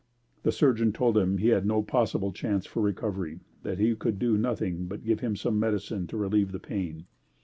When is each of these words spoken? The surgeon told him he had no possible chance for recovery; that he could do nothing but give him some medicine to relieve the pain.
The 0.41 0.51
surgeon 0.51 0.93
told 0.93 1.15
him 1.15 1.37
he 1.37 1.49
had 1.49 1.63
no 1.63 1.83
possible 1.83 2.31
chance 2.33 2.65
for 2.65 2.81
recovery; 2.81 3.41
that 3.61 3.77
he 3.77 3.93
could 3.93 4.17
do 4.17 4.35
nothing 4.35 4.87
but 4.87 5.03
give 5.05 5.19
him 5.19 5.35
some 5.35 5.59
medicine 5.59 6.07
to 6.07 6.17
relieve 6.17 6.51
the 6.53 6.59
pain. 6.59 7.05